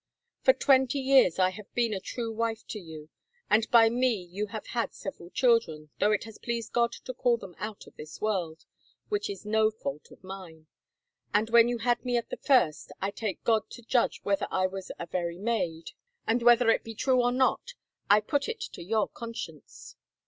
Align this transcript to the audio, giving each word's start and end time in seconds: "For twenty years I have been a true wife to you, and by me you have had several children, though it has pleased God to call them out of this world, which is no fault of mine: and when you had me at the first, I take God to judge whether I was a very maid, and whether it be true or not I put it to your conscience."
"For 0.45 0.53
twenty 0.53 0.97
years 0.97 1.37
I 1.37 1.51
have 1.51 1.71
been 1.75 1.93
a 1.93 1.99
true 1.99 2.31
wife 2.33 2.65
to 2.69 2.79
you, 2.79 3.09
and 3.51 3.69
by 3.69 3.87
me 3.87 4.15
you 4.15 4.47
have 4.47 4.65
had 4.65 4.95
several 4.95 5.29
children, 5.29 5.91
though 5.99 6.11
it 6.11 6.23
has 6.23 6.39
pleased 6.39 6.73
God 6.73 6.91
to 6.93 7.13
call 7.13 7.37
them 7.37 7.53
out 7.59 7.85
of 7.85 7.95
this 7.97 8.19
world, 8.19 8.65
which 9.09 9.29
is 9.29 9.45
no 9.45 9.69
fault 9.69 10.09
of 10.09 10.23
mine: 10.23 10.65
and 11.35 11.51
when 11.51 11.67
you 11.69 11.77
had 11.77 12.03
me 12.03 12.17
at 12.17 12.31
the 12.31 12.37
first, 12.37 12.91
I 12.99 13.11
take 13.11 13.43
God 13.43 13.69
to 13.69 13.83
judge 13.83 14.21
whether 14.23 14.47
I 14.49 14.65
was 14.65 14.91
a 14.97 15.05
very 15.05 15.37
maid, 15.37 15.91
and 16.25 16.41
whether 16.41 16.71
it 16.71 16.83
be 16.83 16.95
true 16.95 17.21
or 17.21 17.31
not 17.31 17.75
I 18.09 18.21
put 18.21 18.49
it 18.49 18.61
to 18.73 18.81
your 18.81 19.07
conscience." 19.07 19.95